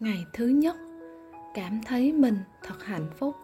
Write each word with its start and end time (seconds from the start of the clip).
ngày 0.00 0.26
thứ 0.32 0.46
nhất, 0.46 0.76
cảm 1.54 1.80
thấy 1.86 2.12
mình 2.12 2.38
thật 2.62 2.84
hạnh 2.84 3.10
phúc. 3.18 3.36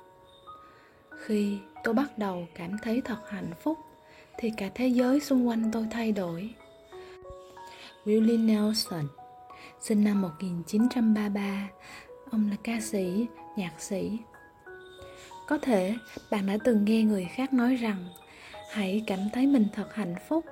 Khi 1.24 1.58
tôi 1.84 1.94
bắt 1.94 2.18
đầu 2.18 2.46
cảm 2.54 2.76
thấy 2.82 3.02
thật 3.04 3.18
hạnh 3.28 3.50
phúc, 3.62 3.78
thì 4.38 4.52
cả 4.56 4.70
thế 4.74 4.88
giới 4.88 5.20
xung 5.20 5.48
quanh 5.48 5.70
tôi 5.72 5.86
thay 5.90 6.12
đổi. 6.12 6.54
Willie 8.04 8.46
Nelson, 8.46 9.04
sinh 9.80 10.04
năm 10.04 10.22
1933 10.22 11.68
ông 12.30 12.50
là 12.50 12.56
ca 12.64 12.80
sĩ, 12.80 13.26
nhạc 13.56 13.72
sĩ. 13.78 14.18
Có 15.48 15.58
thể 15.58 15.94
bạn 16.30 16.46
đã 16.46 16.56
từng 16.64 16.84
nghe 16.84 17.02
người 17.02 17.24
khác 17.24 17.52
nói 17.52 17.76
rằng, 17.76 18.04
hãy 18.70 19.04
cảm 19.06 19.20
thấy 19.32 19.46
mình 19.46 19.66
thật 19.74 19.94
hạnh 19.94 20.14
phúc. 20.28 20.44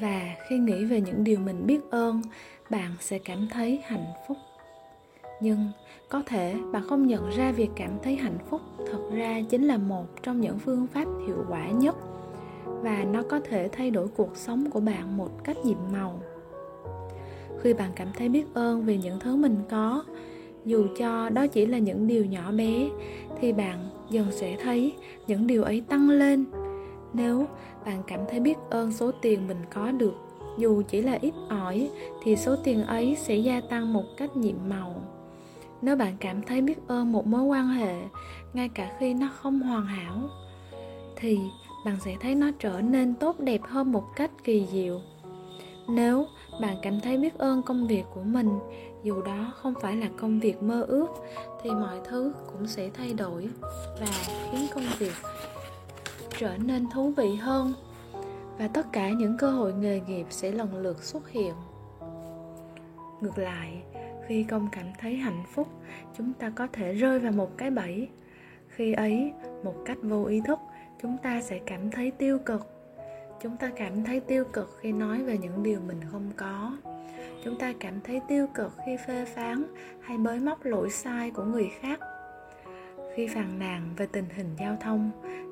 Và 0.00 0.34
khi 0.48 0.58
nghĩ 0.58 0.84
về 0.84 1.00
những 1.00 1.24
điều 1.24 1.38
mình 1.38 1.66
biết 1.66 1.80
ơn, 1.90 2.22
bạn 2.70 2.90
sẽ 3.00 3.18
cảm 3.18 3.48
thấy 3.50 3.82
hạnh 3.84 4.12
phúc 4.28 4.36
nhưng 5.40 5.58
có 6.08 6.22
thể 6.26 6.56
bạn 6.72 6.82
không 6.88 7.06
nhận 7.06 7.30
ra 7.30 7.52
việc 7.52 7.70
cảm 7.76 7.90
thấy 8.02 8.16
hạnh 8.16 8.38
phúc 8.50 8.60
thật 8.90 8.98
ra 9.12 9.40
chính 9.48 9.64
là 9.64 9.76
một 9.76 10.06
trong 10.22 10.40
những 10.40 10.58
phương 10.58 10.86
pháp 10.86 11.04
hiệu 11.26 11.44
quả 11.48 11.68
nhất. 11.68 11.96
Và 12.66 13.04
nó 13.12 13.22
có 13.22 13.40
thể 13.40 13.68
thay 13.72 13.90
đổi 13.90 14.08
cuộc 14.08 14.36
sống 14.36 14.70
của 14.70 14.80
bạn 14.80 15.16
một 15.16 15.44
cách 15.44 15.56
nhiệm 15.64 15.78
màu. 15.92 16.20
Khi 17.60 17.74
bạn 17.74 17.90
cảm 17.96 18.08
thấy 18.18 18.28
biết 18.28 18.44
ơn 18.54 18.84
về 18.84 18.96
những 18.96 19.20
thứ 19.20 19.36
mình 19.36 19.56
có, 19.70 20.04
dù 20.64 20.86
cho 20.98 21.28
đó 21.28 21.46
chỉ 21.46 21.66
là 21.66 21.78
những 21.78 22.06
điều 22.06 22.24
nhỏ 22.24 22.52
bé, 22.52 22.88
thì 23.40 23.52
bạn 23.52 23.88
dần 24.10 24.26
sẽ 24.30 24.56
thấy 24.62 24.92
những 25.26 25.46
điều 25.46 25.64
ấy 25.64 25.80
tăng 25.80 26.10
lên. 26.10 26.44
Nếu 27.12 27.46
bạn 27.84 28.02
cảm 28.06 28.20
thấy 28.30 28.40
biết 28.40 28.58
ơn 28.70 28.92
số 28.92 29.10
tiền 29.22 29.48
mình 29.48 29.60
có 29.74 29.92
được, 29.92 30.14
dù 30.58 30.82
chỉ 30.88 31.02
là 31.02 31.18
ít 31.20 31.34
ỏi, 31.48 31.90
thì 32.22 32.36
số 32.36 32.56
tiền 32.64 32.82
ấy 32.82 33.16
sẽ 33.20 33.36
gia 33.36 33.60
tăng 33.60 33.92
một 33.92 34.04
cách 34.16 34.36
nhiệm 34.36 34.56
màu 34.68 34.94
nếu 35.82 35.96
bạn 35.96 36.16
cảm 36.20 36.42
thấy 36.42 36.60
biết 36.60 36.78
ơn 36.88 37.12
một 37.12 37.26
mối 37.26 37.42
quan 37.42 37.68
hệ, 37.68 37.94
ngay 38.52 38.68
cả 38.68 38.96
khi 38.98 39.14
nó 39.14 39.28
không 39.36 39.60
hoàn 39.60 39.86
hảo, 39.86 40.18
thì 41.16 41.38
bạn 41.84 41.96
sẽ 42.00 42.16
thấy 42.20 42.34
nó 42.34 42.50
trở 42.58 42.80
nên 42.80 43.14
tốt 43.14 43.40
đẹp 43.40 43.60
hơn 43.64 43.92
một 43.92 44.04
cách 44.16 44.30
kỳ 44.44 44.66
diệu. 44.72 45.00
Nếu 45.88 46.26
bạn 46.60 46.76
cảm 46.82 47.00
thấy 47.00 47.16
biết 47.16 47.38
ơn 47.38 47.62
công 47.62 47.86
việc 47.86 48.04
của 48.14 48.22
mình, 48.22 48.58
dù 49.02 49.22
đó 49.22 49.52
không 49.56 49.74
phải 49.80 49.96
là 49.96 50.08
công 50.16 50.40
việc 50.40 50.62
mơ 50.62 50.82
ước, 50.82 51.06
thì 51.62 51.70
mọi 51.70 51.98
thứ 52.04 52.32
cũng 52.52 52.66
sẽ 52.66 52.90
thay 52.94 53.12
đổi 53.12 53.48
và 54.00 54.06
khiến 54.50 54.66
công 54.74 54.84
việc 54.98 55.12
trở 56.38 56.56
nên 56.56 56.90
thú 56.90 57.12
vị 57.16 57.34
hơn, 57.34 57.72
và 58.58 58.68
tất 58.68 58.86
cả 58.92 59.10
những 59.10 59.36
cơ 59.38 59.50
hội 59.50 59.72
nghề 59.72 60.00
nghiệp 60.00 60.26
sẽ 60.30 60.52
lần 60.52 60.76
lượt 60.76 61.02
xuất 61.02 61.30
hiện. 61.30 61.54
Ngược 63.20 63.38
lại 63.38 63.82
khi 64.26 64.44
không 64.50 64.68
cảm 64.72 64.86
thấy 64.98 65.16
hạnh 65.16 65.42
phúc, 65.52 65.68
chúng 66.16 66.32
ta 66.32 66.50
có 66.50 66.66
thể 66.72 66.92
rơi 66.92 67.18
vào 67.18 67.32
một 67.32 67.58
cái 67.58 67.70
bẫy. 67.70 68.08
Khi 68.68 68.92
ấy, 68.92 69.32
một 69.64 69.74
cách 69.84 69.98
vô 70.02 70.24
ý 70.24 70.40
thức, 70.46 70.58
chúng 71.02 71.16
ta 71.22 71.42
sẽ 71.42 71.60
cảm 71.66 71.90
thấy 71.90 72.10
tiêu 72.10 72.38
cực. 72.38 72.66
Chúng 73.42 73.56
ta 73.56 73.70
cảm 73.76 74.04
thấy 74.04 74.20
tiêu 74.20 74.44
cực 74.52 74.78
khi 74.80 74.92
nói 74.92 75.22
về 75.22 75.38
những 75.38 75.62
điều 75.62 75.80
mình 75.80 76.00
không 76.10 76.30
có. 76.36 76.76
Chúng 77.44 77.58
ta 77.58 77.72
cảm 77.80 78.00
thấy 78.04 78.20
tiêu 78.28 78.46
cực 78.54 78.72
khi 78.86 78.96
phê 79.06 79.24
phán 79.24 79.64
hay 80.00 80.18
bới 80.18 80.40
móc 80.40 80.64
lỗi 80.64 80.90
sai 80.90 81.30
của 81.30 81.44
người 81.44 81.70
khác. 81.80 82.00
Khi 83.14 83.26
phàn 83.26 83.58
nàn 83.58 83.94
về 83.96 84.06
tình 84.12 84.24
hình 84.36 84.56
giao 84.60 84.76
thông 84.80 85.10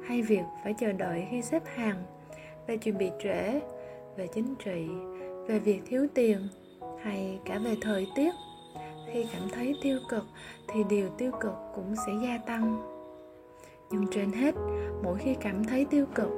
hay 0.09 0.23
việc 0.23 0.43
phải 0.65 0.75
chờ 0.79 0.93
đợi 0.93 1.27
khi 1.31 1.43
xếp 1.43 1.63
hàng, 1.77 2.03
về 2.67 2.77
chuyện 2.77 2.99
bị 2.99 3.11
trễ, 3.23 3.61
về 4.17 4.27
chính 4.35 4.55
trị, 4.65 4.89
về 5.47 5.59
việc 5.59 5.81
thiếu 5.87 6.07
tiền 6.15 6.49
hay 7.03 7.39
cả 7.45 7.59
về 7.59 7.77
thời 7.81 8.07
tiết 8.15 8.35
khi 9.15 9.27
cảm 9.33 9.43
thấy 9.53 9.75
tiêu 9.83 9.99
cực 10.09 10.25
thì 10.69 10.85
điều 10.89 11.09
tiêu 11.19 11.31
cực 11.41 11.55
cũng 11.75 11.95
sẽ 12.07 12.13
gia 12.23 12.39
tăng. 12.39 12.83
Nhưng 13.91 14.07
trên 14.11 14.33
hết, 14.33 14.55
mỗi 15.03 15.19
khi 15.19 15.35
cảm 15.41 15.65
thấy 15.65 15.85
tiêu 15.85 16.07
cực 16.15 16.29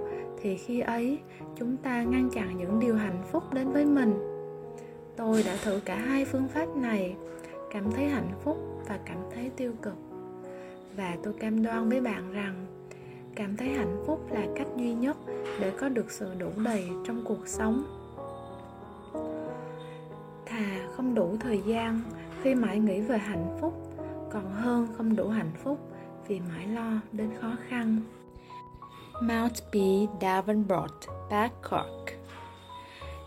thì 0.42 0.56
khi 0.56 0.81
ấy, 0.81 1.19
chúng 1.56 1.76
ta 1.76 2.03
ngăn 2.03 2.31
chặn 2.31 2.59
những 2.59 2.81
điều 2.81 2.94
hạnh 2.94 3.22
phúc 3.32 3.42
đến 3.53 3.72
với 3.72 3.84
mình. 3.84 4.15
Tôi 5.16 5.42
đã 5.42 5.56
thử 5.65 5.81
cả 5.84 5.97
hai 5.97 6.25
phương 6.25 6.48
pháp 6.48 6.76
này, 6.76 7.16
cảm 7.70 7.92
thấy 7.92 8.09
hạnh 8.09 8.31
phúc 8.44 8.56
và 8.88 8.98
cảm 9.04 9.19
thấy 9.34 9.50
tiêu 9.56 9.72
cực. 9.82 9.97
Và 10.97 11.16
tôi 11.22 11.32
cam 11.32 11.62
đoan 11.62 11.88
với 11.88 12.00
bạn 12.00 12.32
rằng, 12.32 12.66
cảm 13.34 13.56
thấy 13.56 13.69
hạnh 13.69 14.03
phúc 14.06 14.26
là 14.31 14.47
cách 14.56 14.69
duy 14.76 14.94
nhất 14.94 15.16
để 15.60 15.72
có 15.81 15.88
được 15.88 16.10
sự 16.10 16.34
đủ 16.38 16.50
đầy 16.65 16.88
trong 17.04 17.25
cuộc 17.25 17.48
sống. 17.48 17.84
Thà 20.47 20.88
không 20.97 21.15
đủ 21.15 21.36
thời 21.41 21.62
gian 21.66 22.00
khi 22.42 22.54
mãi 22.54 22.78
nghĩ 22.78 23.00
về 23.00 23.19
hạnh 23.19 23.56
phúc 23.60 23.72
còn 24.32 24.52
hơn 24.52 24.86
không 24.97 25.16
đủ 25.16 25.28
hạnh 25.28 25.52
phúc 25.64 25.78
vì 26.28 26.41
mãi 26.41 26.66
lo 26.66 27.00
đến 27.12 27.30
khó 27.41 27.56
khăn 27.69 28.00
Mount 29.22 29.52
B. 29.72 29.76
Davenport, 30.20 30.92
Babcock 31.30 32.10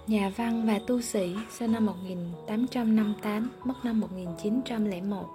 Nhà 0.08 0.32
văn 0.38 0.68
và 0.68 0.80
tu 0.88 1.02
sĩ 1.02 1.36
sinh 1.50 1.72
năm 1.72 1.86
1858, 1.86 3.50
mất 3.64 3.74
năm 3.84 4.00
1901 4.00 5.26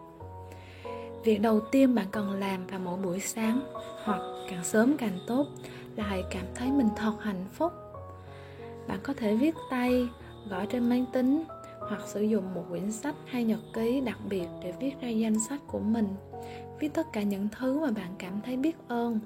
Việc 1.24 1.40
đầu 1.40 1.60
tiên 1.60 1.94
bạn 1.94 2.06
cần 2.10 2.32
làm 2.32 2.66
vào 2.66 2.80
mỗi 2.80 2.98
buổi 2.98 3.20
sáng 3.20 3.60
hoặc 4.04 4.20
càng 4.50 4.64
sớm 4.64 4.96
càng 4.98 5.18
tốt 5.26 5.46
là 5.96 6.04
hãy 6.04 6.24
cảm 6.30 6.44
thấy 6.54 6.72
mình 6.72 6.88
thật 6.96 7.12
hạnh 7.20 7.44
phúc. 7.52 7.72
Bạn 8.88 8.98
có 9.02 9.14
thể 9.16 9.36
viết 9.36 9.54
tay, 9.70 10.08
gõ 10.50 10.64
trên 10.66 10.88
máy 10.88 11.06
tính 11.12 11.44
hoặc 11.88 12.00
sử 12.06 12.22
dụng 12.22 12.54
một 12.54 12.64
quyển 12.70 12.92
sách 12.92 13.14
hay 13.26 13.44
nhật 13.44 13.60
ký 13.74 14.00
đặc 14.00 14.18
biệt 14.28 14.46
để 14.62 14.72
viết 14.80 15.00
ra 15.00 15.08
danh 15.08 15.38
sách 15.38 15.60
của 15.66 15.80
mình. 15.80 16.08
Viết 16.80 16.94
tất 16.94 17.12
cả 17.12 17.22
những 17.22 17.48
thứ 17.58 17.80
mà 17.80 17.90
bạn 17.90 18.14
cảm 18.18 18.40
thấy 18.44 18.56
biết 18.56 18.76
ơn. 18.88 19.20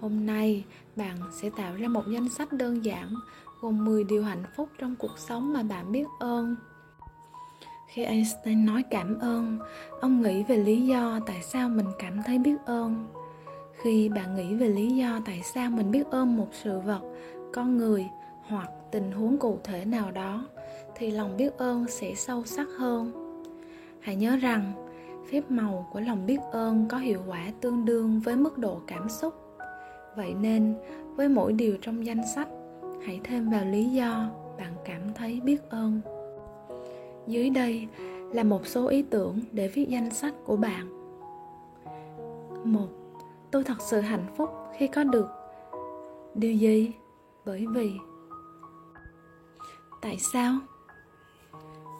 Hôm 0.00 0.26
nay 0.26 0.64
bạn 0.96 1.16
sẽ 1.32 1.50
tạo 1.56 1.74
ra 1.74 1.88
một 1.88 2.04
danh 2.12 2.28
sách 2.28 2.52
đơn 2.52 2.84
giản 2.84 3.14
gồm 3.60 3.84
10 3.84 4.04
điều 4.04 4.24
hạnh 4.24 4.44
phúc 4.56 4.68
trong 4.78 4.94
cuộc 4.96 5.18
sống 5.18 5.52
mà 5.52 5.62
bạn 5.62 5.92
biết 5.92 6.06
ơn. 6.18 6.56
Khi 7.88 8.04
Einstein 8.04 8.66
nói 8.66 8.84
cảm 8.90 9.18
ơn, 9.18 9.58
ông 10.00 10.22
nghĩ 10.22 10.42
về 10.42 10.56
lý 10.56 10.86
do 10.86 11.20
tại 11.26 11.42
sao 11.42 11.68
mình 11.68 11.86
cảm 11.98 12.22
thấy 12.22 12.38
biết 12.38 12.56
ơn. 12.66 13.06
Khi 13.82 14.08
bạn 14.08 14.34
nghĩ 14.36 14.54
về 14.54 14.68
lý 14.68 14.96
do 14.96 15.20
tại 15.24 15.42
sao 15.54 15.70
mình 15.70 15.90
biết 15.90 16.06
ơn 16.10 16.36
một 16.36 16.48
sự 16.52 16.80
vật, 16.80 17.00
con 17.52 17.76
người 17.76 18.06
hoặc 18.48 18.70
tình 18.90 19.12
huống 19.12 19.38
cụ 19.38 19.58
thể 19.64 19.84
nào 19.84 20.10
đó, 20.10 20.46
thì 20.94 21.10
lòng 21.10 21.36
biết 21.36 21.58
ơn 21.58 21.86
sẽ 21.88 22.14
sâu 22.14 22.44
sắc 22.44 22.68
hơn. 22.78 23.12
Hãy 24.00 24.16
nhớ 24.16 24.36
rằng 24.36 24.72
phép 25.32 25.42
màu 25.48 25.86
của 25.92 26.00
lòng 26.00 26.26
biết 26.26 26.38
ơn 26.52 26.88
có 26.88 26.98
hiệu 26.98 27.20
quả 27.26 27.52
tương 27.60 27.84
đương 27.84 28.20
với 28.20 28.36
mức 28.36 28.58
độ 28.58 28.80
cảm 28.86 29.08
xúc. 29.08 29.34
Vậy 30.16 30.34
nên 30.40 30.74
với 31.16 31.28
mỗi 31.28 31.52
điều 31.52 31.76
trong 31.80 32.06
danh 32.06 32.22
sách 32.34 32.48
hãy 33.06 33.20
thêm 33.24 33.50
vào 33.50 33.64
lý 33.64 33.84
do 33.84 34.30
bạn 34.58 34.72
cảm 34.84 35.00
thấy 35.14 35.40
biết 35.40 35.70
ơn. 35.70 36.00
Dưới 37.26 37.50
đây 37.50 37.88
là 38.32 38.42
một 38.42 38.66
số 38.66 38.86
ý 38.86 39.02
tưởng 39.02 39.40
để 39.52 39.68
viết 39.68 39.88
danh 39.88 40.10
sách 40.10 40.34
của 40.44 40.56
bạn. 40.56 40.88
Một 42.64 42.88
tôi 43.50 43.64
thật 43.64 43.80
sự 43.80 44.00
hạnh 44.00 44.26
phúc 44.36 44.50
khi 44.76 44.86
có 44.86 45.04
được. 45.04 45.28
Điều 46.34 46.52
gì? 46.52 46.92
Bởi 47.44 47.66
vì 47.74 47.92
tại 50.06 50.18
sao 50.18 50.52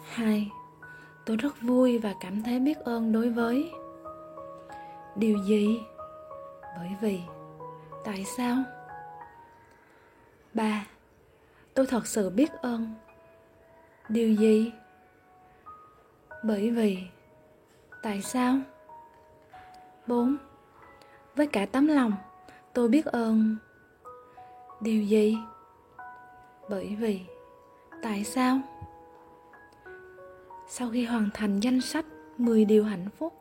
2. 0.02 0.50
Tôi 1.24 1.36
rất 1.36 1.62
vui 1.62 1.98
và 1.98 2.14
cảm 2.20 2.42
thấy 2.42 2.58
biết 2.58 2.78
ơn 2.78 3.12
đối 3.12 3.30
với 3.30 3.72
Điều 5.16 5.38
gì? 5.38 5.80
Bởi 6.76 6.90
vì, 7.00 7.20
Tại 8.04 8.24
sao? 8.36 8.56
3. 10.54 10.86
Tôi 11.74 11.86
thật 11.86 12.06
sự 12.06 12.30
biết 12.30 12.52
ơn 12.52 12.94
Điều 14.08 14.34
gì? 14.34 14.72
Bởi 16.42 16.70
vì, 16.70 16.98
Tại 18.02 18.22
sao? 18.22 18.58
4. 20.06 20.36
Với 21.36 21.46
cả 21.46 21.66
tấm 21.72 21.86
lòng, 21.86 22.12
Tôi 22.72 22.88
biết 22.88 23.04
ơn 23.06 23.56
Điều 24.80 25.02
gì? 25.02 25.38
Bởi 26.68 26.96
vì 27.00 27.35
Tại 28.06 28.24
sao? 28.24 28.60
Sau 30.68 30.90
khi 30.90 31.04
hoàn 31.04 31.28
thành 31.34 31.60
danh 31.60 31.80
sách 31.80 32.04
10 32.38 32.64
điều 32.64 32.84
hạnh 32.84 33.06
phúc, 33.18 33.32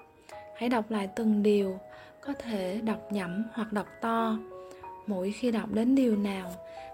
hãy 0.55 0.69
đọc 0.69 0.91
lại 0.91 1.09
từng 1.15 1.43
điều, 1.43 1.79
có 2.21 2.33
thể 2.33 2.81
đọc 2.83 2.99
nhẩm 3.11 3.43
hoặc 3.53 3.73
đọc 3.73 3.87
to. 4.01 4.37
Mỗi 5.07 5.31
khi 5.31 5.51
đọc 5.51 5.69
đến 5.73 5.95
điều 5.95 6.17
nào, 6.17 6.51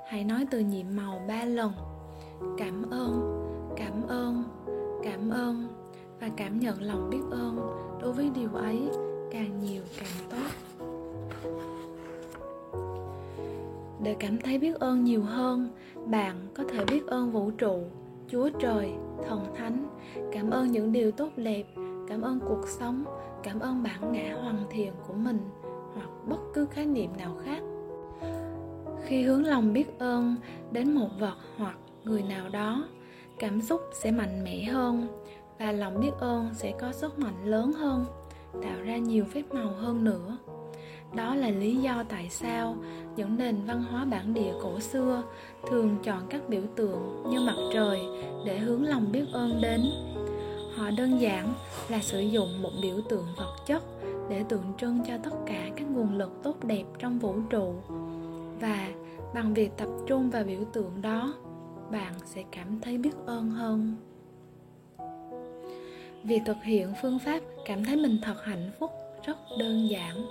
hãy 0.10 0.24
nói 0.24 0.46
từ 0.52 0.60
nhiệm 0.60 0.86
màu 0.96 1.22
ba 1.28 1.46
lần. 1.46 1.74
Cảm 2.58 2.90
ơn, 2.90 3.22
cảm 3.78 4.08
ơn, 4.08 4.44
cảm 5.04 5.30
ơn 5.30 5.68
và 6.20 6.30
cảm 6.38 6.60
nhận 6.60 6.82
lòng 6.82 7.10
biết 7.10 7.24
ơn 7.32 7.56
đối 8.02 8.14
với 8.14 8.30
điều 8.36 8.54
ấy 8.54 8.80
càng 9.32 9.60
nhiều 9.60 9.84
càng 9.98 10.30
tốt. 10.30 10.82
Để 14.04 14.16
cảm 14.20 14.38
thấy 14.38 14.58
biết 14.58 14.76
ơn 14.80 15.04
nhiều 15.04 15.24
hơn, 15.24 15.70
bạn 16.06 16.36
có 16.56 16.64
thể 16.70 16.86
biết 16.86 17.08
ơn 17.08 17.32
vũ 17.32 17.52
trụ, 17.52 17.84
Chúa 18.28 18.50
trời, 18.60 18.94
thần 19.28 19.46
thánh, 19.56 19.88
cảm 20.32 20.50
ơn 20.50 20.72
những 20.72 20.92
điều 20.92 21.12
tốt 21.12 21.30
đẹp, 21.36 21.64
cảm 22.08 22.22
ơn 22.22 22.40
cuộc 22.40 22.68
sống 22.68 23.04
cảm 23.44 23.60
ơn 23.60 23.84
bản 23.84 24.12
ngã 24.12 24.36
hoàn 24.42 24.66
thiện 24.70 24.94
của 25.08 25.14
mình 25.14 25.40
hoặc 25.94 26.10
bất 26.28 26.40
cứ 26.54 26.66
khái 26.66 26.86
niệm 26.86 27.12
nào 27.18 27.36
khác. 27.46 27.64
Khi 29.04 29.24
hướng 29.24 29.46
lòng 29.46 29.74
biết 29.74 30.00
ơn 30.00 30.36
đến 30.72 30.94
một 30.94 31.10
vật 31.20 31.36
hoặc 31.58 31.78
người 32.04 32.24
nào 32.24 32.50
đó 32.50 32.88
cảm 33.40 33.62
xúc 33.62 33.82
sẽ 33.94 34.12
mạnh 34.12 34.44
mẽ 34.44 34.64
hơn 34.64 35.08
và 35.60 35.72
lòng 35.72 36.00
biết 36.00 36.12
ơn 36.20 36.50
sẽ 36.54 36.74
có 36.80 36.92
sức 36.92 37.20
mạnh 37.20 37.46
lớn 37.46 37.74
hơn 37.74 38.06
tạo 38.64 38.82
ra 38.84 38.98
nhiều 38.98 39.26
phép 39.26 39.44
màu 39.54 39.74
hơn 39.74 40.04
nữa 40.04 40.38
đó 41.16 41.36
là 41.36 41.50
lý 41.50 41.76
do 41.76 42.04
tại 42.10 42.30
sao 42.30 42.76
những 43.16 43.38
nền 43.38 43.56
văn 43.66 43.84
hóa 43.84 44.06
bản 44.06 44.34
địa 44.34 44.54
cổ 44.62 44.80
xưa 44.80 45.24
thường 45.70 45.98
chọn 46.04 46.28
các 46.30 46.50
biểu 46.50 46.62
tượng 46.76 47.24
như 47.30 47.40
mặt 47.40 47.58
trời 47.74 48.00
để 48.46 48.58
hướng 48.58 48.86
lòng 48.86 49.12
biết 49.12 49.26
ơn 49.34 49.62
đến. 49.62 49.82
Họ 50.76 50.92
đơn 50.98 51.22
giản 51.22 51.54
là 51.90 52.00
sử 52.00 52.20
dụng 52.20 52.62
một 52.62 52.72
biểu 52.82 52.96
tượng 53.10 53.26
vật 53.38 53.56
chất 53.66 53.84
để 54.30 54.44
tượng 54.50 54.74
trưng 54.78 55.00
cho 55.08 55.14
tất 55.24 55.36
cả 55.46 55.70
các 55.76 55.88
nguồn 55.92 56.18
lực 56.18 56.32
tốt 56.44 56.64
đẹp 56.64 56.84
trong 57.00 57.20
vũ 57.20 57.36
trụ. 57.50 57.74
Và 58.60 58.90
bằng 59.34 59.54
việc 59.54 59.72
tập 59.78 59.90
trung 60.08 60.30
vào 60.30 60.44
biểu 60.44 60.64
tượng 60.74 61.02
đó, 61.02 61.34
bạn 61.92 62.14
sẽ 62.26 62.44
cảm 62.52 62.80
thấy 62.82 62.98
biết 62.98 63.14
ơn 63.26 63.50
hơn. 63.50 63.96
Việc 66.24 66.42
thực 66.46 66.58
hiện 66.64 66.94
phương 67.02 67.20
pháp 67.26 67.40
cảm 67.66 67.86
thấy 67.86 67.96
mình 67.96 68.18
thật 68.24 68.36
hạnh 68.44 68.72
phúc 68.80 68.92
rất 69.26 69.38
đơn 69.60 69.90
giản 69.90 70.26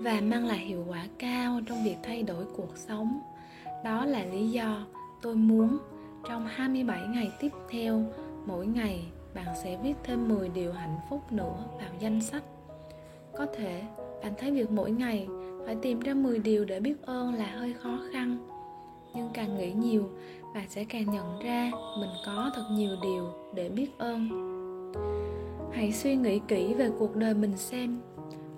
và 0.00 0.20
mang 0.22 0.46
lại 0.46 0.58
hiệu 0.58 0.84
quả 0.88 1.06
cao 1.18 1.60
trong 1.66 1.84
việc 1.84 1.96
thay 2.02 2.22
đổi 2.22 2.44
cuộc 2.56 2.76
sống. 2.76 3.20
Đó 3.84 4.04
là 4.04 4.24
lý 4.24 4.50
do 4.50 4.86
tôi 5.22 5.34
muốn 5.34 5.78
trong 6.28 6.46
27 6.46 7.06
ngày 7.08 7.30
tiếp 7.40 7.52
theo, 7.70 8.04
mỗi 8.46 8.66
ngày 8.66 9.04
bạn 9.34 9.46
sẽ 9.64 9.78
viết 9.82 9.94
thêm 10.04 10.28
10 10.28 10.48
điều 10.48 10.72
hạnh 10.72 10.96
phúc 11.10 11.32
nữa 11.32 11.64
vào 11.78 11.90
danh 11.98 12.20
sách. 12.20 12.42
Có 13.36 13.46
thể 13.56 13.82
bạn 14.22 14.32
thấy 14.38 14.50
việc 14.50 14.70
mỗi 14.70 14.90
ngày 14.90 15.28
phải 15.66 15.76
tìm 15.82 16.00
ra 16.00 16.14
10 16.14 16.38
điều 16.38 16.64
để 16.64 16.80
biết 16.80 17.02
ơn 17.02 17.34
là 17.34 17.46
hơi 17.46 17.72
khó 17.72 17.98
khăn. 18.12 18.36
Nhưng 19.14 19.30
càng 19.34 19.58
nghĩ 19.58 19.72
nhiều, 19.72 20.10
bạn 20.54 20.64
sẽ 20.68 20.84
càng 20.84 21.10
nhận 21.12 21.38
ra 21.38 21.70
mình 22.00 22.10
có 22.26 22.50
thật 22.54 22.64
nhiều 22.72 22.96
điều 23.02 23.24
để 23.54 23.68
biết 23.68 23.90
ơn. 23.98 24.28
Hãy 25.72 25.92
suy 25.92 26.16
nghĩ 26.16 26.40
kỹ 26.48 26.74
về 26.74 26.90
cuộc 26.98 27.16
đời 27.16 27.34
mình 27.34 27.56
xem 27.56 28.00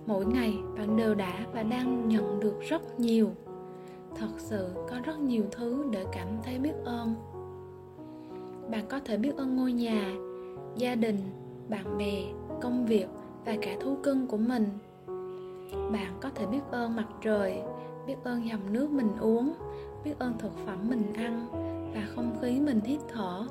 mỗi 0.07 0.27
ngày, 0.27 0.59
bạn 0.77 0.97
đều 0.97 1.15
đã 1.15 1.47
và 1.53 1.63
đang 1.63 2.09
nhận 2.09 2.41
được 2.41 2.61
rất 2.61 3.01
nhiều. 3.01 3.31
Thật 4.17 4.31
sự, 4.37 4.69
có 4.91 4.97
rất 5.05 5.19
nhiều 5.19 5.45
thứ 5.53 5.85
để 5.91 6.07
cảm 6.13 6.29
thấy 6.45 6.59
biết 6.59 6.75
ơn. 6.85 7.15
Bạn 8.71 8.87
có 8.89 9.01
thể 9.05 9.17
biết 9.17 9.37
ơn 9.37 9.57
ngôi 9.57 9.73
nhà, 9.73 10.15
gia 10.77 10.95
đình, 10.95 11.19
bạn 11.69 11.99
bè, 11.99 12.23
công 12.61 12.87
việc 12.87 13.07
và 13.45 13.57
cả 13.63 13.77
thú 13.81 13.97
cưng 14.03 14.27
của 14.27 14.37
mình. 14.37 14.69
Bạn 15.93 16.19
có 16.21 16.31
thể 16.35 16.47
biết 16.47 16.61
ơn 16.71 16.97
mặt 16.97 17.09
trời, 17.23 17.63
biết 18.07 18.17
ơn 18.25 18.49
dòng 18.49 18.73
nước 18.73 18.91
mình 18.91 19.11
uống, 19.21 19.55
biết 20.05 20.19
ơn 20.19 20.39
thực 20.39 20.53
phẩm 20.67 20.79
mình 20.89 21.13
ăn 21.15 21.47
và 21.95 22.07
không 22.15 22.37
khí 22.41 22.61
mình 22.61 22.81
hít 22.85 23.01
thở. 23.09 23.47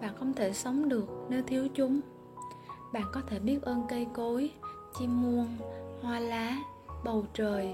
Bạn 0.00 0.14
không 0.18 0.32
thể 0.32 0.52
sống 0.52 0.88
được 0.88 1.08
nếu 1.28 1.42
thiếu 1.46 1.68
chúng. 1.74 2.00
Bạn 2.92 3.04
có 3.12 3.20
thể 3.26 3.38
biết 3.38 3.62
ơn 3.62 3.82
cây 3.88 4.06
cối 4.14 4.50
chim 5.00 5.22
muông, 5.22 5.56
hoa 6.02 6.20
lá, 6.20 6.56
bầu 7.04 7.24
trời, 7.34 7.68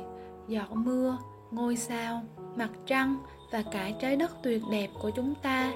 giọt 0.49 0.73
mưa, 0.73 1.19
ngôi 1.51 1.77
sao, 1.77 2.23
mặt 2.57 2.71
trăng 2.87 3.17
và 3.51 3.63
cả 3.73 3.91
trái 4.01 4.17
đất 4.17 4.31
tuyệt 4.43 4.63
đẹp 4.71 4.89
của 5.03 5.11
chúng 5.11 5.35
ta. 5.35 5.73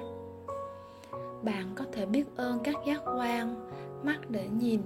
Bạn 1.43 1.67
có 1.75 1.85
thể 1.93 2.06
biết 2.06 2.37
ơn 2.37 2.61
các 2.64 2.76
giác 2.87 3.02
quan, 3.17 3.69
mắt 4.02 4.31
để 4.31 4.49
nhìn, 4.49 4.81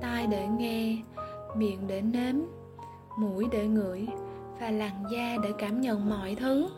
tai 0.00 0.26
để 0.26 0.46
nghe, 0.58 0.96
miệng 1.56 1.86
để 1.86 2.02
nếm, 2.02 2.36
mũi 3.18 3.46
để 3.52 3.66
ngửi 3.66 4.06
và 4.60 4.70
làn 4.70 5.04
da 5.12 5.36
để 5.42 5.52
cảm 5.58 5.80
nhận 5.80 6.10
mọi 6.10 6.34
thứ. 6.34 6.68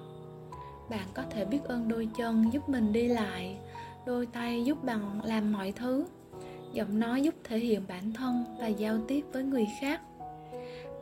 Bạn 0.91 1.07
có 1.15 1.23
thể 1.31 1.45
biết 1.45 1.65
ơn 1.65 1.89
đôi 1.89 2.09
chân 2.17 2.53
giúp 2.53 2.69
mình 2.69 2.93
đi 2.93 3.09
lại, 3.09 3.59
đôi 4.07 4.27
tay 4.27 4.65
giúp 4.65 4.85
bạn 4.85 5.21
làm 5.25 5.53
mọi 5.53 5.73
thứ 5.73 6.07
giọng 6.73 7.01
nói 7.01 7.23
giúp 7.23 7.35
thể 7.45 7.59
hiện 7.59 7.83
bản 7.89 8.13
thân 8.13 8.45
và 8.59 8.67
giao 8.67 8.99
tiếp 9.09 9.25
với 9.33 9.45
người 9.45 9.67
khác. 9.81 10.01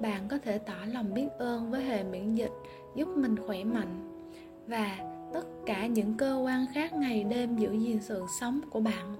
Bạn 0.01 0.29
có 0.29 0.39
thể 0.39 0.59
tỏ 0.59 0.75
lòng 0.87 1.15
biết 1.15 1.29
ơn 1.39 1.71
với 1.71 1.85
hệ 1.85 2.05
miễn 2.05 2.35
dịch 2.35 2.53
giúp 2.95 3.09
mình 3.17 3.37
khỏe 3.47 3.65
mạnh 3.65 4.23
và 4.67 4.99
tất 5.35 5.47
cả 5.67 5.87
những 5.87 6.15
cơ 6.15 6.41
quan 6.45 6.67
khác 6.75 6.93
ngày 6.93 7.25
đêm 7.25 7.57
giữ 7.57 7.73
gìn 7.73 7.99
sự 8.03 8.27
sống 8.41 8.61
của 8.71 8.81
bạn. 8.81 9.17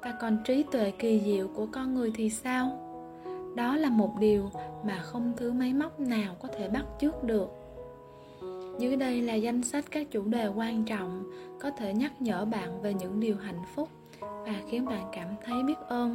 Và 0.00 0.14
còn 0.20 0.38
trí 0.44 0.62
tuệ 0.62 0.90
kỳ 0.90 1.20
diệu 1.24 1.48
của 1.48 1.66
con 1.72 1.94
người 1.94 2.12
thì 2.14 2.30
sao? 2.30 2.80
Đó 3.56 3.76
là 3.76 3.90
một 3.90 4.18
điều 4.20 4.50
mà 4.84 4.98
không 4.98 5.32
thứ 5.36 5.52
máy 5.52 5.72
móc 5.72 6.00
nào 6.00 6.34
có 6.42 6.48
thể 6.48 6.68
bắt 6.68 6.84
chước 7.00 7.24
được. 7.24 7.48
Dưới 8.78 8.96
đây 8.96 9.22
là 9.22 9.34
danh 9.34 9.62
sách 9.62 9.84
các 9.90 10.10
chủ 10.10 10.22
đề 10.22 10.46
quan 10.48 10.84
trọng 10.84 11.24
có 11.60 11.70
thể 11.70 11.94
nhắc 11.94 12.22
nhở 12.22 12.44
bạn 12.44 12.82
về 12.82 12.94
những 12.94 13.20
điều 13.20 13.36
hạnh 13.36 13.62
phúc 13.74 13.88
và 14.46 14.54
khiến 14.66 14.84
bạn 14.84 15.08
cảm 15.12 15.28
thấy 15.44 15.62
biết 15.62 15.78
ơn. 15.88 16.14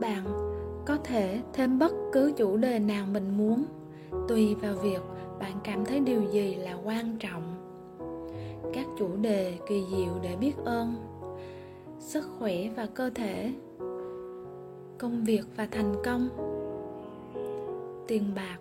Bạn 0.00 0.24
có 0.86 0.96
thể 1.04 1.40
thêm 1.52 1.78
bất 1.78 1.92
cứ 2.12 2.32
chủ 2.36 2.56
đề 2.56 2.78
nào 2.78 3.06
mình 3.12 3.36
muốn. 3.38 3.64
Tùy 4.28 4.54
vào 4.54 4.74
việc 4.74 5.00
bạn 5.38 5.52
cảm 5.64 5.84
thấy 5.84 6.00
điều 6.00 6.22
gì 6.24 6.54
là 6.54 6.76
quan 6.84 7.16
trọng. 7.18 7.42
Các 8.74 8.86
chủ 8.98 9.08
đề 9.20 9.58
kỳ 9.68 9.84
diệu 9.90 10.12
để 10.22 10.36
biết 10.36 10.56
ơn, 10.64 10.94
sức 11.98 12.24
khỏe 12.38 12.54
và 12.76 12.86
cơ 12.94 13.10
thể, 13.14 13.52
công 14.98 15.24
việc 15.24 15.42
và 15.56 15.68
thành 15.70 15.94
công, 16.04 16.28
tiền 18.06 18.34
bạc, 18.36 18.58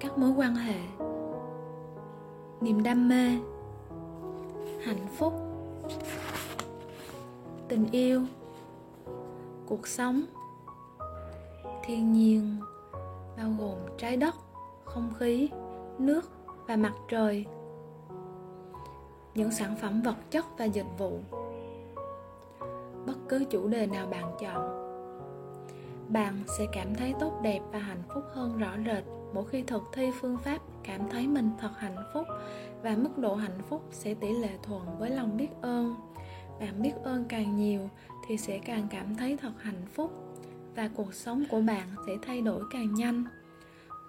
các 0.00 0.18
mối 0.18 0.30
quan 0.36 0.54
hệ, 0.54 0.78
niềm 2.60 2.82
đam 2.82 3.08
mê, 3.08 3.28
hạnh 4.84 5.06
phúc 5.16 5.32
tình 7.68 7.86
yêu, 7.92 8.22
cuộc 9.66 9.86
sống, 9.86 10.22
thiên 11.84 12.12
nhiên, 12.12 12.56
bao 13.36 13.50
gồm 13.58 13.78
trái 13.98 14.16
đất, 14.16 14.34
không 14.84 15.12
khí, 15.18 15.50
nước 15.98 16.30
và 16.66 16.76
mặt 16.76 16.94
trời. 17.08 17.46
Những 19.34 19.50
sản 19.50 19.76
phẩm 19.80 20.02
vật 20.02 20.16
chất 20.30 20.44
và 20.58 20.64
dịch 20.64 20.98
vụ. 20.98 21.18
Bất 23.06 23.16
cứ 23.28 23.44
chủ 23.50 23.68
đề 23.68 23.86
nào 23.86 24.06
bạn 24.06 24.24
chọn 24.40 24.87
bạn 26.08 26.34
sẽ 26.58 26.66
cảm 26.72 26.94
thấy 26.94 27.14
tốt 27.20 27.40
đẹp 27.42 27.60
và 27.72 27.78
hạnh 27.78 28.02
phúc 28.14 28.24
hơn 28.32 28.58
rõ 28.58 28.70
rệt 28.86 29.04
mỗi 29.34 29.44
khi 29.48 29.62
thực 29.62 29.82
thi 29.92 30.10
phương 30.20 30.38
pháp 30.38 30.58
cảm 30.84 31.08
thấy 31.10 31.26
mình 31.26 31.50
thật 31.60 31.70
hạnh 31.78 31.96
phúc 32.14 32.26
và 32.82 32.96
mức 32.96 33.18
độ 33.18 33.34
hạnh 33.34 33.58
phúc 33.68 33.88
sẽ 33.90 34.14
tỷ 34.14 34.32
lệ 34.32 34.50
thuận 34.62 34.98
với 34.98 35.10
lòng 35.10 35.36
biết 35.36 35.48
ơn. 35.62 35.94
Bạn 36.60 36.82
biết 36.82 36.92
ơn 37.04 37.24
càng 37.28 37.56
nhiều 37.56 37.90
thì 38.26 38.36
sẽ 38.36 38.58
càng 38.58 38.86
cảm 38.90 39.16
thấy 39.16 39.36
thật 39.36 39.52
hạnh 39.58 39.86
phúc 39.94 40.12
và 40.76 40.88
cuộc 40.94 41.14
sống 41.14 41.44
của 41.50 41.60
bạn 41.60 41.88
sẽ 42.06 42.12
thay 42.22 42.40
đổi 42.40 42.62
càng 42.70 42.94
nhanh. 42.94 43.24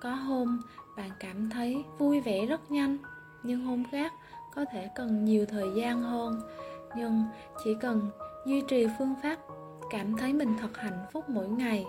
Có 0.02 0.14
hôm, 0.14 0.62
bạn 0.98 1.10
cảm 1.20 1.50
thấy 1.50 1.84
vui 1.98 2.22
vẻ 2.22 2.46
rất 2.46 2.72
nhanh, 2.72 2.98
nhưng 3.44 3.66
hôm 3.66 3.84
khác 3.92 4.14
có 4.56 4.66
thể 4.72 4.90
cần 4.96 5.26
nhiều 5.26 5.46
thời 5.46 5.68
gian 5.76 6.02
hơn. 6.02 6.42
Nhưng 6.98 7.24
chỉ 7.64 7.76
cần 7.82 8.10
duy 8.46 8.62
trì 8.68 8.88
phương 9.00 9.16
pháp 9.24 9.40
cảm 9.90 10.18
thấy 10.18 10.34
mình 10.34 10.56
thật 10.62 10.78
hạnh 10.78 11.06
phúc 11.12 11.30
mỗi 11.30 11.48
ngày, 11.48 11.86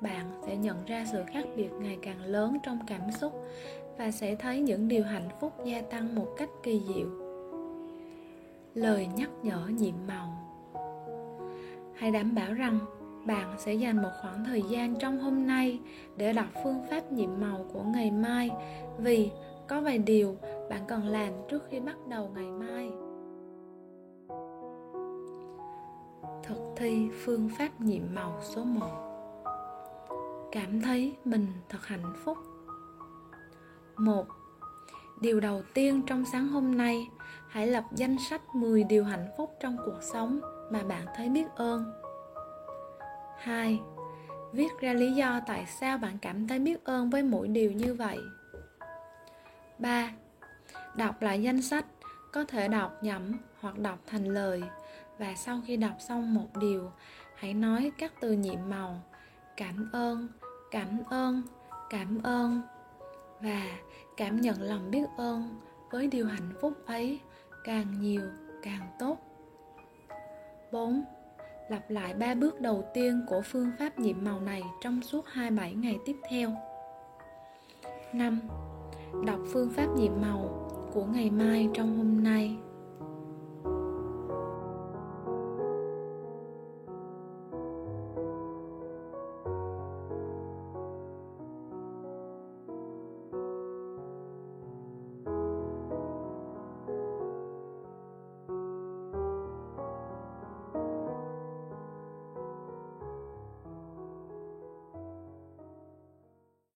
bạn 0.00 0.26
sẽ 0.46 0.56
nhận 0.56 0.84
ra 0.86 1.04
sự 1.12 1.22
khác 1.32 1.44
biệt 1.56 1.70
ngày 1.80 1.98
càng 2.02 2.24
lớn 2.24 2.58
trong 2.62 2.78
cảm 2.86 3.00
xúc 3.20 3.32
và 3.98 4.10
sẽ 4.10 4.34
thấy 4.34 4.60
những 4.60 4.88
điều 4.88 5.04
hạnh 5.04 5.28
phúc 5.40 5.52
gia 5.64 5.80
tăng 5.80 6.14
một 6.14 6.26
cách 6.36 6.48
kỳ 6.62 6.82
diệu. 6.88 7.08
Lời 8.74 9.08
nhắc 9.16 9.30
nhở 9.42 9.66
nhiệm 9.78 9.94
màu. 10.08 10.28
Hãy 11.94 12.10
đảm 12.10 12.34
bảo 12.34 12.54
rằng 12.54 12.78
bạn 13.26 13.54
sẽ 13.58 13.74
dành 13.74 14.02
một 14.02 14.10
khoảng 14.22 14.44
thời 14.44 14.62
gian 14.62 14.94
trong 14.98 15.18
hôm 15.18 15.46
nay 15.46 15.80
để 16.16 16.32
đọc 16.32 16.48
phương 16.64 16.82
pháp 16.90 17.12
nhiệm 17.12 17.30
màu 17.40 17.66
của 17.72 17.82
ngày 17.82 18.10
mai, 18.10 18.50
vì 18.98 19.30
có 19.68 19.80
vài 19.80 19.98
điều 19.98 20.36
bạn 20.70 20.80
cần 20.88 21.06
làm 21.06 21.32
trước 21.48 21.62
khi 21.70 21.80
bắt 21.80 21.96
đầu 22.08 22.30
ngày 22.34 22.50
mai. 22.50 22.90
Thực 26.50 26.74
thi 26.76 27.10
phương 27.24 27.50
pháp 27.58 27.80
nhiệm 27.80 28.02
màu 28.14 28.40
số 28.42 28.64
1 28.64 28.86
cảm 30.52 30.80
thấy 30.82 31.16
mình 31.24 31.46
thật 31.68 31.86
hạnh 31.86 32.12
phúc 32.24 32.38
một 33.96 34.26
điều 35.20 35.40
đầu 35.40 35.62
tiên 35.74 36.02
trong 36.06 36.24
sáng 36.32 36.48
hôm 36.48 36.76
nay 36.76 37.08
hãy 37.48 37.66
lập 37.66 37.84
danh 37.96 38.16
sách 38.30 38.54
10 38.54 38.84
điều 38.84 39.04
hạnh 39.04 39.28
phúc 39.36 39.50
trong 39.60 39.76
cuộc 39.84 39.98
sống 40.00 40.40
mà 40.70 40.82
bạn 40.82 41.06
thấy 41.16 41.28
biết 41.28 41.46
ơn 41.56 41.92
2. 43.38 43.80
Viết 44.52 44.70
ra 44.80 44.92
lý 44.92 45.12
do 45.12 45.40
tại 45.46 45.66
sao 45.80 45.98
bạn 45.98 46.18
cảm 46.22 46.48
thấy 46.48 46.58
biết 46.58 46.84
ơn 46.84 47.10
với 47.10 47.22
mỗi 47.22 47.48
điều 47.48 47.72
như 47.72 47.94
vậy. 47.94 48.18
3. 49.78 50.10
Đọc 50.96 51.22
lại 51.22 51.42
danh 51.42 51.62
sách, 51.62 51.84
có 52.32 52.44
thể 52.44 52.68
đọc 52.68 52.92
nhẩm 53.02 53.32
hoặc 53.60 53.78
đọc 53.78 53.98
thành 54.06 54.24
lời 54.24 54.62
và 55.20 55.34
sau 55.36 55.60
khi 55.66 55.76
đọc 55.76 55.92
xong 55.98 56.34
một 56.34 56.56
điều, 56.60 56.90
hãy 57.34 57.54
nói 57.54 57.92
các 57.98 58.12
từ 58.20 58.32
nhiệm 58.32 58.58
màu 58.68 59.00
cảm 59.56 59.90
ơn 59.92 60.28
cảm 60.70 60.98
ơn 61.10 61.42
cảm 61.90 62.22
ơn 62.22 62.60
và 63.40 63.78
cảm 64.16 64.40
nhận 64.40 64.62
lòng 64.62 64.90
biết 64.90 65.04
ơn 65.16 65.60
với 65.90 66.06
điều 66.06 66.26
hạnh 66.26 66.52
phúc 66.60 66.72
ấy 66.86 67.20
càng 67.64 68.00
nhiều 68.00 68.22
càng 68.62 68.88
tốt 68.98 69.18
4. 70.72 71.04
Lặp 71.68 71.90
lại 71.90 72.14
ba 72.14 72.34
bước 72.34 72.60
đầu 72.60 72.84
tiên 72.94 73.26
của 73.28 73.42
phương 73.44 73.70
pháp 73.78 73.98
nhiệm 73.98 74.24
màu 74.24 74.40
này 74.40 74.62
trong 74.80 75.02
suốt 75.02 75.26
27 75.26 75.74
ngày 75.74 75.98
tiếp 76.06 76.16
theo. 76.30 76.52
5. 78.12 78.40
Đọc 79.26 79.40
phương 79.52 79.70
pháp 79.70 79.86
nhiệm 79.96 80.12
màu 80.20 80.70
của 80.92 81.04
ngày 81.04 81.30
mai 81.30 81.68
trong 81.74 81.96
hôm 81.96 82.24
nay 82.24 82.56